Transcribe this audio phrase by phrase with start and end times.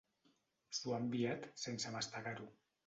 [0.79, 2.55] S'ho ha enviat sense mastegar-ho.